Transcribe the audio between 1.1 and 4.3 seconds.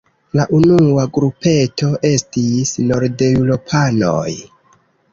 grupeto estis nordeŭropanoj.